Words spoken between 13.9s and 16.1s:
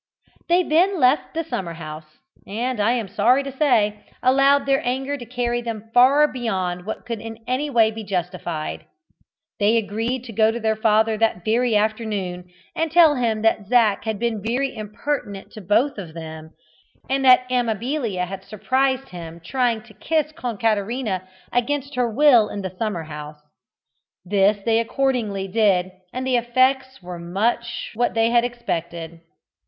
had been very impertinent to both